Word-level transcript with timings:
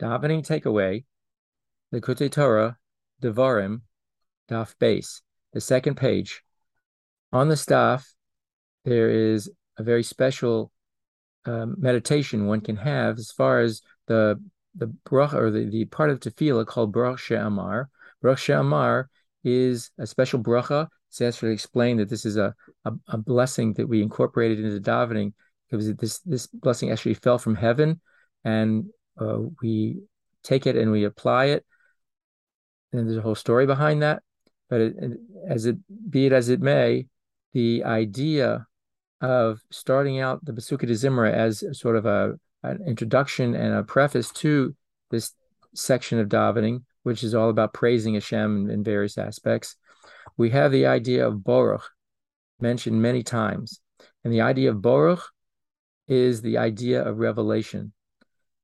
davening 0.00 0.46
takeaway, 0.46 1.04
Likkutei 1.94 2.30
Torah, 2.30 2.76
Devarim, 3.22 3.82
Daf 4.48 4.74
base, 4.78 5.22
the 5.52 5.60
second 5.60 5.96
page. 5.96 6.42
On 7.32 7.48
the 7.48 7.56
staff, 7.56 8.12
there 8.84 9.10
is 9.10 9.50
a 9.76 9.82
very 9.82 10.02
special 10.02 10.72
um, 11.44 11.76
meditation 11.78 12.46
one 12.46 12.60
can 12.60 12.76
have 12.76 13.18
as 13.18 13.30
far 13.30 13.60
as 13.60 13.80
the 14.06 14.40
the 14.74 14.86
bracha 15.04 15.34
or 15.34 15.50
the, 15.50 15.64
the 15.64 15.84
part 15.86 16.10
of 16.10 16.20
tefillah 16.20 16.66
called 16.66 16.92
brach 16.92 17.18
she'amar. 17.18 17.88
Brach 18.22 18.38
she'amar 18.38 19.08
is 19.42 19.90
a 19.98 20.06
special 20.06 20.40
bracha. 20.40 20.88
It's 21.08 21.20
actually 21.20 21.52
explained 21.52 21.98
that 21.98 22.08
this 22.08 22.24
is 22.24 22.36
a, 22.36 22.54
a, 22.84 22.92
a 23.08 23.18
blessing 23.18 23.72
that 23.74 23.88
we 23.88 24.02
incorporated 24.02 24.60
into 24.60 24.80
davening 24.80 25.32
because 25.68 25.92
this 25.94 26.18
this 26.20 26.46
blessing 26.46 26.90
actually 26.90 27.14
fell 27.14 27.38
from 27.38 27.56
heaven, 27.56 28.00
and 28.44 28.86
uh, 29.18 29.38
we 29.62 30.00
take 30.42 30.66
it 30.66 30.76
and 30.76 30.90
we 30.90 31.04
apply 31.04 31.46
it. 31.46 31.64
And 32.92 33.06
there's 33.06 33.18
a 33.18 33.22
whole 33.22 33.34
story 33.34 33.66
behind 33.66 34.02
that. 34.02 34.22
But 34.68 34.80
it, 34.80 34.94
as 35.48 35.66
it 35.66 35.76
be 36.10 36.26
it 36.26 36.32
as 36.32 36.48
it 36.48 36.60
may, 36.60 37.06
the 37.52 37.84
idea 37.84 38.66
of 39.20 39.60
starting 39.70 40.20
out 40.20 40.44
the 40.44 40.52
Pesukei 40.52 40.86
de 40.86 40.94
Zimra 40.94 41.32
as 41.32 41.64
sort 41.72 41.96
of 41.96 42.06
a 42.06 42.38
an 42.62 42.82
introduction 42.86 43.54
and 43.54 43.74
a 43.74 43.82
preface 43.82 44.30
to 44.30 44.74
this 45.10 45.32
section 45.74 46.18
of 46.18 46.28
davening, 46.28 46.82
which 47.02 47.24
is 47.24 47.34
all 47.34 47.48
about 47.48 47.72
praising 47.72 48.14
Hashem 48.14 48.64
in, 48.64 48.70
in 48.70 48.84
various 48.84 49.18
aspects. 49.18 49.76
We 50.36 50.50
have 50.50 50.72
the 50.72 50.86
idea 50.86 51.26
of 51.26 51.34
Boruch 51.34 51.82
mentioned 52.60 53.00
many 53.00 53.22
times. 53.22 53.80
And 54.24 54.32
the 54.32 54.42
idea 54.42 54.70
of 54.70 54.78
Boruch 54.78 55.22
is 56.06 56.42
the 56.42 56.58
idea 56.58 57.02
of 57.02 57.18
revelation. 57.18 57.92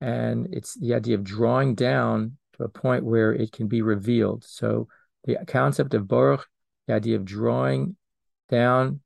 And 0.00 0.48
it's 0.52 0.74
the 0.74 0.94
idea 0.94 1.14
of 1.14 1.24
drawing 1.24 1.74
down 1.74 2.38
to 2.54 2.64
a 2.64 2.68
point 2.68 3.04
where 3.04 3.32
it 3.32 3.52
can 3.52 3.68
be 3.68 3.82
revealed. 3.82 4.44
So 4.44 4.88
the 5.24 5.38
concept 5.46 5.94
of 5.94 6.08
Baruch, 6.08 6.46
the 6.86 6.94
idea 6.94 7.16
of 7.16 7.24
drawing 7.24 7.96
down, 8.48 9.00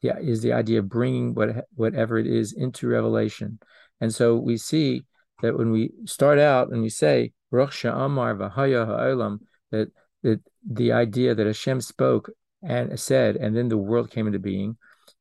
yeah, 0.00 0.18
is 0.18 0.42
the 0.42 0.52
idea 0.52 0.80
of 0.80 0.88
bringing 0.88 1.34
what 1.34 1.66
whatever 1.74 2.18
it 2.18 2.26
is 2.26 2.52
into 2.52 2.88
revelation. 2.88 3.58
And 4.00 4.12
so 4.14 4.36
we 4.36 4.56
see 4.56 5.04
that 5.42 5.56
when 5.56 5.70
we 5.70 5.92
start 6.04 6.38
out 6.38 6.70
and 6.70 6.82
we 6.82 6.90
say 6.90 7.32
Baruch 7.50 7.70
Sha'amar 7.70 8.36
V'Haya 8.36 8.86
Ha'olam, 8.86 9.40
that 9.70 9.90
that 10.22 10.40
the 10.68 10.92
idea 10.92 11.34
that 11.34 11.46
Hashem 11.46 11.80
spoke 11.80 12.30
and 12.62 12.98
said, 12.98 13.36
and 13.36 13.54
then 13.54 13.68
the 13.68 13.78
world 13.78 14.10
came 14.10 14.26
into 14.26 14.38
being, 14.38 14.76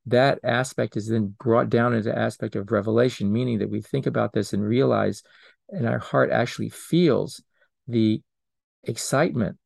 that 0.08 0.40
aspect 0.44 0.98
is 0.98 1.08
then 1.08 1.36
brought 1.40 1.70
down 1.70 1.94
into 1.94 2.18
aspect 2.18 2.56
of 2.56 2.72
revelation, 2.72 3.32
meaning 3.32 3.60
that 3.60 3.70
we 3.70 3.82
think 3.82 4.06
about 4.06 4.34
this 4.34 4.54
and 4.54 4.64
realize, 4.64 5.24
and 5.70 5.88
our 5.88 6.00
heart 6.00 6.32
actually 6.32 6.70
feels 6.70 7.42
the 7.88 8.22
excitement 8.84 9.58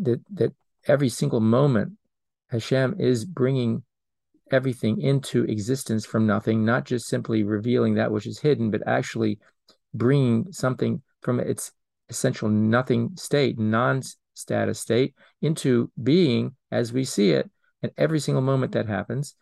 that 0.00 0.20
that 0.32 0.52
every 0.86 1.08
single 1.08 1.40
moment 1.40 1.92
Hashem 2.50 2.96
is 2.98 3.24
bringing 3.24 3.82
everything 4.50 5.00
into 5.00 5.44
existence 5.44 6.04
from 6.04 6.26
nothing, 6.26 6.64
not 6.64 6.84
just 6.84 7.06
simply 7.06 7.42
revealing 7.42 7.94
that 7.94 8.12
which 8.12 8.26
is 8.26 8.38
hidden, 8.38 8.70
but 8.70 8.86
actually 8.86 9.38
bringing 9.92 10.52
something 10.52 11.02
from 11.22 11.40
its 11.40 11.72
essential 12.08 12.48
nothing 12.48 13.10
state, 13.16 13.58
non-status 13.58 14.78
state, 14.78 15.14
into 15.40 15.90
being 16.00 16.54
as 16.70 16.92
we 16.92 17.04
see 17.04 17.30
it. 17.30 17.50
And 17.82 17.90
every 17.96 18.20
single 18.20 18.42
moment 18.42 18.72
that 18.72 18.86
happens, 18.86 19.34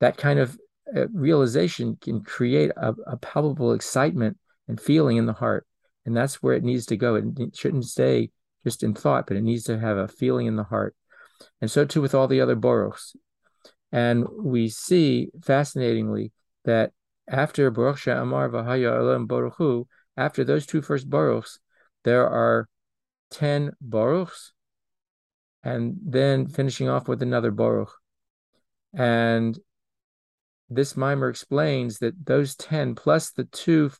that 0.00 0.16
kind 0.16 0.38
of 0.38 0.58
uh, 0.96 1.08
realization 1.08 1.96
can 2.00 2.22
create 2.22 2.70
a, 2.76 2.94
a, 3.06 3.16
palpable 3.16 3.72
excitement 3.72 4.36
and 4.66 4.80
feeling 4.80 5.16
in 5.16 5.26
the 5.26 5.32
heart. 5.32 5.66
And 6.04 6.16
that's 6.16 6.42
where 6.42 6.54
it 6.54 6.64
needs 6.64 6.86
to 6.86 6.96
go. 6.96 7.14
It, 7.14 7.24
it 7.38 7.56
shouldn't 7.56 7.84
stay 7.84 8.30
just 8.64 8.82
in 8.82 8.94
thought, 8.94 9.26
but 9.26 9.36
it 9.36 9.42
needs 9.42 9.64
to 9.64 9.78
have 9.78 9.96
a 9.96 10.08
feeling 10.08 10.46
in 10.46 10.56
the 10.56 10.64
heart. 10.64 10.96
And 11.60 11.70
so 11.70 11.84
too 11.84 12.00
with 12.00 12.14
all 12.14 12.26
the 12.26 12.40
other 12.40 12.56
boruchs. 12.56 13.14
And 13.92 14.26
we 14.28 14.68
see 14.68 15.30
fascinatingly 15.42 16.32
that 16.64 16.92
after 17.28 17.70
Baruch 17.70 18.06
Amar 18.06 18.48
Vahaya 18.48 18.96
Elam 18.96 19.28
Baruchu, 19.28 19.86
after 20.16 20.44
those 20.44 20.66
two 20.66 20.82
first 20.82 21.08
baruchs, 21.08 21.58
there 22.04 22.28
are 22.28 22.68
10 23.30 23.72
baruchs, 23.86 24.52
and 25.62 25.96
then 26.02 26.48
finishing 26.48 26.88
off 26.88 27.08
with 27.08 27.22
another 27.22 27.50
baruch. 27.50 27.92
And 28.94 29.58
this 30.70 30.94
maamar 30.94 31.28
explains 31.28 31.98
that 31.98 32.24
those 32.24 32.54
10 32.56 32.94
plus 32.94 33.30
the 33.32 33.44
two 33.44 33.90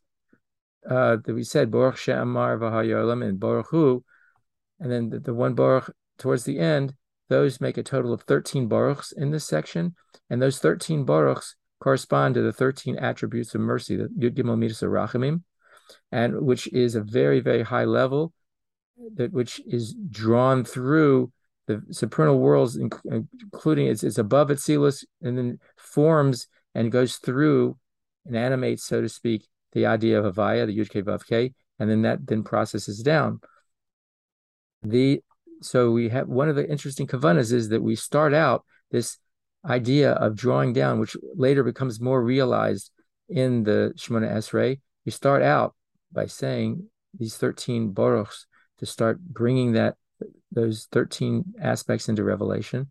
uh, 0.88 1.16
that 1.24 1.34
we 1.34 1.44
said, 1.44 1.70
Baruch 1.70 1.98
She'amar 1.98 2.58
V'Hayolam 2.58 3.26
and 3.26 3.38
Baruch 3.38 3.66
Hu, 3.70 4.04
and 4.78 4.90
then 4.90 5.10
the, 5.10 5.20
the, 5.20 5.34
one 5.34 5.54
Baruch 5.54 5.94
towards 6.18 6.44
the 6.44 6.58
end, 6.58 6.94
those 7.28 7.60
make 7.60 7.76
a 7.76 7.82
total 7.82 8.12
of 8.12 8.22
13 8.22 8.68
Baruchs 8.68 9.12
in 9.12 9.30
this 9.30 9.46
section. 9.46 9.94
And 10.30 10.40
those 10.40 10.58
13 10.58 11.04
Baruchs 11.04 11.54
correspond 11.80 12.34
to 12.34 12.42
the 12.42 12.52
13 12.52 12.96
attributes 12.98 13.54
of 13.54 13.60
mercy, 13.60 13.96
the 13.96 14.08
Yud 14.18 14.34
Gimel 14.34 14.58
Midas 14.58 14.80
Rachamim, 14.80 15.42
and 16.10 16.40
which 16.40 16.66
is 16.68 16.94
a 16.94 17.02
very, 17.02 17.40
very 17.40 17.62
high 17.62 17.84
level, 17.84 18.32
that 19.14 19.32
which 19.32 19.60
is 19.66 19.94
drawn 19.94 20.64
through 20.64 21.32
the 21.66 21.82
supernal 21.90 22.38
worlds, 22.38 22.76
including 22.76 23.86
it's, 23.86 24.02
it's 24.02 24.18
above 24.18 24.48
Atzilus, 24.48 25.04
and 25.22 25.38
then 25.38 25.58
forms 25.76 26.48
and 26.74 26.92
goes 26.92 27.16
through 27.16 27.76
and 28.26 28.36
animates, 28.36 28.84
so 28.84 29.00
to 29.00 29.08
speak, 29.08 29.48
the 29.72 29.86
idea 29.86 30.20
of 30.20 30.34
Havaya, 30.34 30.66
the 30.66 30.76
Yud 30.76 31.04
Vav 31.04 31.26
K, 31.26 31.52
and 31.78 31.90
then 31.90 32.02
that 32.02 32.26
then 32.26 32.42
processes 32.42 33.02
down. 33.02 33.40
The 34.82 35.22
so 35.62 35.90
we 35.90 36.08
have 36.08 36.26
one 36.26 36.48
of 36.48 36.56
the 36.56 36.68
interesting 36.68 37.06
kavanas 37.06 37.52
is 37.52 37.68
that 37.68 37.82
we 37.82 37.94
start 37.94 38.32
out 38.32 38.64
this 38.90 39.18
idea 39.64 40.12
of 40.12 40.36
drawing 40.36 40.72
down, 40.72 40.98
which 40.98 41.16
later 41.34 41.62
becomes 41.62 42.00
more 42.00 42.22
realized 42.22 42.90
in 43.28 43.62
the 43.62 43.92
Shemona 43.96 44.32
Esrei. 44.32 44.80
We 45.04 45.12
start 45.12 45.42
out 45.42 45.74
by 46.12 46.26
saying 46.26 46.88
these 47.18 47.36
13 47.36 47.92
baruchs 47.92 48.46
to 48.78 48.86
start 48.86 49.20
bringing 49.20 49.72
that 49.72 49.96
those 50.50 50.88
13 50.92 51.54
aspects 51.60 52.08
into 52.08 52.24
revelation. 52.24 52.88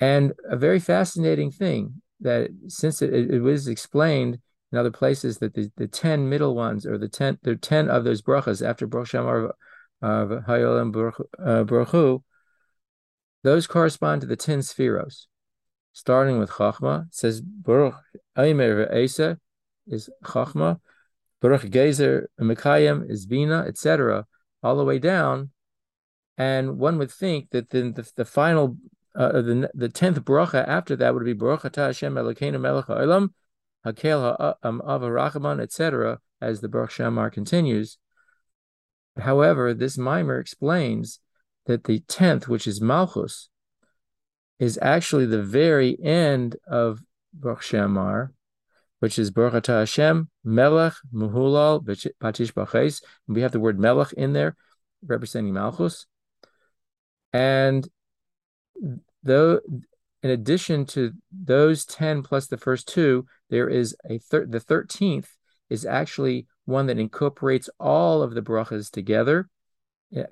And 0.00 0.32
a 0.48 0.56
very 0.56 0.80
fascinating 0.80 1.50
thing 1.50 2.02
that 2.20 2.50
since 2.68 3.02
it, 3.02 3.12
it 3.12 3.40
was 3.40 3.68
explained 3.68 4.38
in 4.72 4.78
other 4.78 4.90
places 4.90 5.38
that 5.38 5.54
the, 5.54 5.70
the 5.76 5.86
10 5.86 6.28
middle 6.28 6.54
ones 6.54 6.86
or 6.86 6.98
the 6.98 7.08
10 7.08 7.38
there 7.42 7.54
are 7.54 7.56
10 7.56 7.88
of 7.88 8.04
those 8.04 8.22
brachas 8.22 8.66
after 8.66 8.86
Baruch 8.86 9.14
of 10.02 10.30
Hayolam 10.44 11.12
uh, 11.38 11.64
Baruchu, 11.64 12.22
those 13.42 13.66
correspond 13.66 14.20
to 14.22 14.26
the 14.26 14.36
10 14.36 14.60
sefiros. 14.60 15.26
Starting 15.92 16.38
with 16.38 16.50
Chachma, 16.50 17.06
says 17.10 17.40
Baruch 17.40 17.94
Aimer 18.36 18.88
Esa 18.90 19.38
is 19.86 20.10
Chachma, 20.24 20.80
Baruch 21.40 21.62
Gezer 21.62 22.24
Mekayim 22.40 23.08
is 23.08 23.26
Bina, 23.26 23.64
etc., 23.68 24.26
all 24.62 24.76
the 24.76 24.84
way 24.84 24.98
down. 24.98 25.50
And 26.36 26.78
one 26.78 26.98
would 26.98 27.12
think 27.12 27.50
that 27.50 27.70
then 27.70 27.92
the, 27.92 28.10
the 28.16 28.24
final 28.24 28.76
uh, 29.14 29.40
the 29.40 29.70
the 29.74 29.88
tenth 29.88 30.24
bracha 30.24 30.66
after 30.66 30.96
that 30.96 31.14
would 31.14 31.24
be 31.24 31.32
Baruch 31.32 31.62
Atah 31.62 31.86
Hashem 31.86 32.14
Elokeinu 32.14 32.60
Melech 32.60 32.86
Haolam 32.86 33.30
Hakel 33.86 34.56
Ha'am 34.62 35.60
etc. 35.60 36.20
As 36.40 36.60
the 36.60 36.68
Baruch 36.68 36.90
Shamar 36.90 37.32
continues. 37.32 37.98
However, 39.18 39.72
this 39.72 39.96
maamar 39.96 40.40
explains 40.40 41.20
that 41.66 41.84
the 41.84 42.00
tenth, 42.00 42.48
which 42.48 42.66
is 42.66 42.80
Malchus, 42.80 43.48
is 44.58 44.78
actually 44.82 45.26
the 45.26 45.42
very 45.42 45.96
end 46.02 46.56
of 46.66 47.00
Baruch 47.32 47.62
Shamar, 47.62 48.30
which 48.98 49.18
is 49.18 49.30
Baruch 49.30 49.54
Atah 49.54 49.80
Hashem 49.80 50.30
Melech 50.42 50.94
Muhulal 51.12 51.84
Batish 51.84 52.52
Baches. 52.52 53.02
We 53.28 53.42
have 53.42 53.52
the 53.52 53.60
word 53.60 53.78
Melech 53.78 54.12
in 54.14 54.32
there, 54.32 54.56
representing 55.06 55.54
Malchus. 55.54 56.06
And 57.32 57.88
though 59.22 59.60
in 60.22 60.30
addition 60.30 60.86
to 60.86 61.12
those 61.30 61.84
10 61.84 62.22
plus 62.22 62.46
the 62.46 62.56
first 62.56 62.88
two, 62.88 63.26
there 63.50 63.68
is 63.68 63.94
a 64.08 64.18
thir- 64.18 64.46
the 64.46 64.58
13th 64.58 65.28
is 65.68 65.84
actually 65.84 66.46
one 66.64 66.86
that 66.86 66.98
incorporates 66.98 67.68
all 67.78 68.22
of 68.22 68.34
the 68.34 68.40
brachas 68.40 68.90
together, 68.90 69.48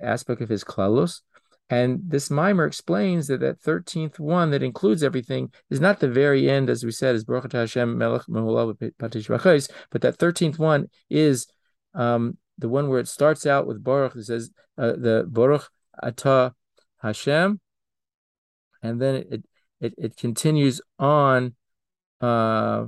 aspect 0.00 0.40
of 0.40 0.48
his 0.48 0.64
klalos. 0.64 1.20
And 1.68 2.00
this 2.06 2.30
maamar 2.30 2.66
explains 2.66 3.26
that 3.26 3.40
that 3.40 3.60
13th 3.60 4.18
one 4.18 4.50
that 4.50 4.62
includes 4.62 5.02
everything 5.02 5.52
is 5.70 5.80
not 5.80 6.00
the 6.00 6.08
very 6.08 6.50
end, 6.50 6.70
as 6.70 6.84
we 6.84 6.90
said, 6.90 7.14
is 7.14 7.24
Baruch 7.24 7.52
Hashem 7.52 7.96
Melech 7.96 8.22
Patish 8.26 9.68
but 9.90 10.00
that 10.00 10.18
13th 10.18 10.58
one 10.58 10.88
is 11.10 11.46
um, 11.94 12.38
the 12.58 12.68
one 12.68 12.88
where 12.88 13.00
it 13.00 13.08
starts 13.08 13.46
out 13.46 13.66
with 13.66 13.84
Baruch, 13.84 14.16
it 14.16 14.24
says 14.24 14.50
uh, 14.78 14.92
the 14.92 15.26
Baruch 15.28 15.68
Atah 16.02 16.52
Hashem, 17.02 17.60
and 18.82 19.00
then 19.00 19.14
it 19.14 19.44
it, 19.80 19.94
it 19.98 20.16
continues 20.16 20.80
on 20.98 21.54
uh, 22.20 22.86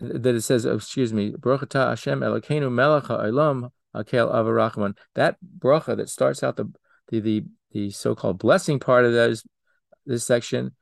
that 0.00 0.34
it 0.34 0.42
says, 0.42 0.66
oh, 0.66 0.76
excuse 0.76 1.12
me, 1.12 1.34
Baruch 1.38 1.72
Hashem 1.72 2.20
Elokeinu 2.20 2.72
Melech 2.72 3.04
Ha'olam 3.04 3.70
Akel 3.94 4.32
Avarachman. 4.32 4.96
That 5.14 5.36
bracha 5.58 5.96
that 5.96 6.08
starts 6.08 6.42
out 6.42 6.56
the 6.56 6.72
the 7.08 7.20
the, 7.20 7.44
the 7.72 7.90
so-called 7.90 8.38
blessing 8.38 8.78
part 8.78 9.04
of 9.04 9.12
those 9.12 9.44
this 10.06 10.24
section, 10.24 10.74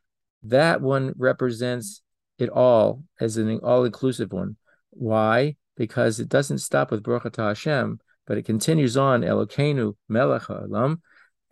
that 0.42 0.80
one 0.80 1.14
represents 1.16 2.02
it 2.38 2.50
all 2.50 3.02
as 3.20 3.36
an 3.36 3.58
all-inclusive 3.62 4.32
one. 4.32 4.56
Why? 4.90 5.56
Because 5.76 6.20
it 6.20 6.28
doesn't 6.28 6.58
stop 6.58 6.90
with 6.90 7.02
Baruch 7.02 7.36
Hashem, 7.36 8.00
but 8.26 8.38
it 8.38 8.44
continues 8.44 8.96
on 8.96 9.22
Elokeinu 9.22 9.96
Melech 10.08 10.42
Ha'olam, 10.42 11.00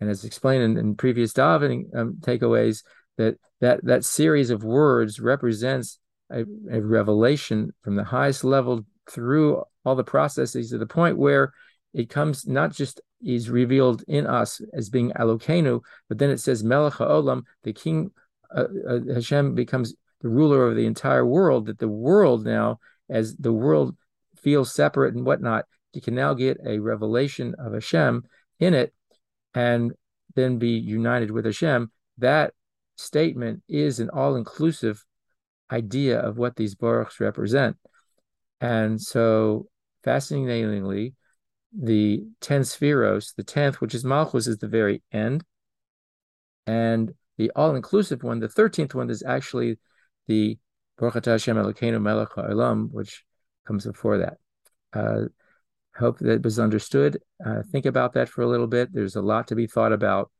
and 0.03 0.11
as 0.11 0.25
explained 0.25 0.63
in, 0.63 0.77
in 0.77 0.95
previous 0.95 1.31
davening 1.31 1.95
um, 1.95 2.17
takeaways, 2.19 2.83
that 3.17 3.37
that 3.61 3.83
that 3.85 4.03
series 4.03 4.49
of 4.49 4.65
words 4.65 5.21
represents 5.21 5.97
a, 6.29 6.43
a 6.69 6.81
revelation 6.81 7.71
from 7.81 7.95
the 7.95 8.03
highest 8.03 8.43
level 8.43 8.85
through 9.09 9.63
all 9.85 9.95
the 9.95 10.03
processes 10.03 10.69
to 10.69 10.77
the 10.77 10.85
point 10.85 11.17
where 11.17 11.53
it 11.93 12.09
comes 12.09 12.45
not 12.45 12.73
just 12.73 12.99
is 13.23 13.49
revealed 13.49 14.03
in 14.09 14.27
us 14.27 14.59
as 14.73 14.89
being 14.89 15.11
Elokeinu, 15.11 15.79
but 16.09 16.17
then 16.17 16.29
it 16.29 16.41
says 16.41 16.65
Melech 16.65 16.95
Olam, 16.95 17.43
the 17.63 17.71
King 17.71 18.11
uh, 18.53 18.65
uh, 18.87 18.99
Hashem 19.13 19.55
becomes 19.55 19.95
the 20.19 20.27
ruler 20.27 20.67
of 20.67 20.75
the 20.75 20.85
entire 20.85 21.25
world. 21.25 21.67
That 21.67 21.79
the 21.79 21.87
world 21.87 22.43
now, 22.43 22.79
as 23.09 23.37
the 23.37 23.53
world 23.53 23.95
feels 24.35 24.73
separate 24.73 25.15
and 25.15 25.25
whatnot, 25.25 25.63
you 25.93 26.01
can 26.01 26.15
now 26.15 26.33
get 26.33 26.57
a 26.65 26.79
revelation 26.79 27.55
of 27.57 27.73
Hashem 27.73 28.25
in 28.59 28.73
it, 28.73 28.93
and 29.53 29.93
then 30.35 30.57
be 30.57 30.71
united 30.71 31.31
with 31.31 31.45
Hashem. 31.45 31.91
That 32.17 32.53
statement 32.97 33.63
is 33.67 33.99
an 33.99 34.09
all-inclusive 34.09 35.03
idea 35.71 36.19
of 36.19 36.37
what 36.37 36.55
these 36.55 36.75
baruchs 36.75 37.19
represent. 37.19 37.77
And 38.61 39.01
so, 39.01 39.67
fascinatingly, 40.03 41.15
the 41.77 42.23
10 42.41 42.61
sefiros, 42.61 43.35
the 43.35 43.43
10th, 43.43 43.75
which 43.75 43.95
is 43.95 44.05
Malchus, 44.05 44.47
is 44.47 44.57
the 44.57 44.67
very 44.67 45.01
end. 45.11 45.43
And 46.65 47.13
the 47.37 47.51
all 47.55 47.75
inclusive 47.75 48.23
one, 48.23 48.39
the 48.39 48.47
13th 48.47 48.93
one, 48.93 49.09
is 49.09 49.23
actually 49.23 49.79
the 50.27 50.57
Baruch 50.97 51.25
Hashem 51.25 51.57
Elokeinu 51.57 52.01
Melech 52.01 52.91
which 52.91 53.25
comes 53.65 53.85
before 53.85 54.19
that. 54.19 54.37
Uh, 54.93 55.25
hope 55.95 56.19
that 56.19 56.43
was 56.43 56.59
understood. 56.59 57.19
Uh, 57.45 57.63
think 57.71 57.85
about 57.85 58.13
that 58.13 58.29
for 58.29 58.41
a 58.41 58.47
little 58.47 58.67
bit. 58.67 58.93
There's 58.93 59.15
a 59.15 59.21
lot 59.21 59.47
to 59.47 59.55
be 59.55 59.67
thought 59.67 59.93
about. 59.93 60.31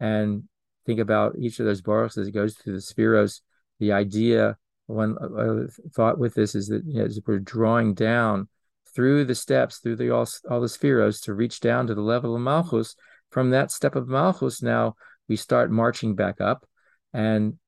And 0.00 0.44
think 0.86 1.00
about 1.00 1.36
each 1.38 1.60
of 1.60 1.66
those 1.66 1.82
baruchs 1.82 2.18
as 2.18 2.28
it 2.28 2.32
goes 2.32 2.56
through 2.56 2.74
the 2.74 2.78
sefiros. 2.78 3.40
The 3.78 3.92
idea, 3.92 4.56
one 4.86 5.16
uh, 5.18 5.70
thought 5.94 6.18
with 6.18 6.34
this 6.34 6.54
is 6.54 6.68
that 6.68 6.82
you 6.86 7.00
know, 7.00 7.04
as 7.04 7.20
we're 7.26 7.38
drawing 7.38 7.94
down 7.94 8.48
through 8.94 9.24
the 9.24 9.34
steps, 9.34 9.78
through 9.78 9.96
the 9.96 10.10
all, 10.10 10.26
all 10.50 10.60
the 10.60 10.66
sefiros 10.66 11.22
to 11.24 11.34
reach 11.34 11.60
down 11.60 11.86
to 11.86 11.94
the 11.94 12.00
level 12.02 12.34
of 12.34 12.40
Malchus. 12.40 12.96
From 13.30 13.50
that 13.50 13.70
step 13.70 13.94
of 13.94 14.08
Malchus, 14.08 14.62
now 14.62 14.94
we 15.28 15.36
start 15.36 15.70
marching 15.70 16.14
back 16.14 16.40
up, 16.40 16.66
and 17.12 17.58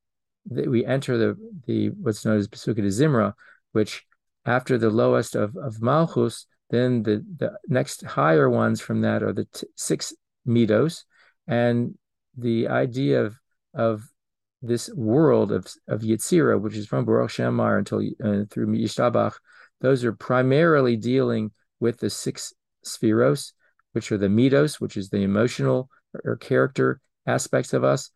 th- 0.52 0.66
we 0.66 0.84
enter 0.84 1.18
the 1.18 1.36
the 1.66 1.90
what's 1.90 2.24
known 2.24 2.38
as 2.38 2.48
Pesukei 2.48 2.76
de 2.76 2.88
Zimra, 2.88 3.34
which 3.72 4.04
after 4.46 4.78
the 4.78 4.90
lowest 4.90 5.36
of 5.36 5.56
of 5.56 5.82
Malchus, 5.82 6.46
then 6.70 7.02
the 7.02 7.24
the 7.36 7.58
next 7.68 8.04
higher 8.04 8.48
ones 8.48 8.80
from 8.80 9.02
that 9.02 9.22
are 9.22 9.32
the 9.32 9.46
t- 9.46 9.66
six 9.76 10.14
midos, 10.46 11.04
and 11.46 11.94
the 12.36 12.68
idea 12.68 13.24
of 13.24 13.38
of 13.74 14.02
this 14.62 14.90
world 14.94 15.52
of 15.52 15.66
of 15.88 16.00
Yetzira, 16.02 16.60
which 16.60 16.76
is 16.76 16.86
from 16.86 17.04
Baruch 17.04 17.30
Shemar 17.30 17.78
until 17.78 18.00
uh, 18.00 18.44
through 18.50 18.68
Yishtabach, 18.68 19.34
those 19.80 20.04
are 20.04 20.12
primarily 20.12 20.96
dealing 20.96 21.50
with 21.80 21.98
the 21.98 22.10
six 22.10 22.54
sefiros, 22.84 23.52
which 23.92 24.12
are 24.12 24.18
the 24.18 24.28
midos, 24.28 24.80
which 24.80 24.96
is 24.96 25.10
the 25.10 25.22
emotional 25.22 25.90
or 26.24 26.36
character 26.36 27.00
aspects 27.26 27.72
of 27.72 27.84
us. 27.84 28.10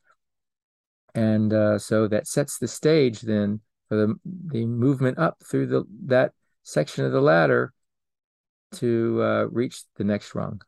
And 1.15 1.53
uh, 1.53 1.79
so 1.79 2.09
that 2.09 2.27
sets 2.27 2.59
the 2.59 2.69
stage 2.69 3.21
then 3.21 3.61
for 3.89 3.97
the, 3.97 4.15
the 4.47 4.67
movement 4.67 5.19
up 5.19 5.39
through 5.49 5.67
the 5.67 5.85
that 6.07 6.33
section 6.63 7.05
of 7.05 7.13
the 7.13 7.21
ladder 7.21 7.74
to 8.75 9.23
uh, 9.23 9.45
reach 9.51 9.83
the 9.97 10.05
next 10.05 10.35
rung. 10.35 10.61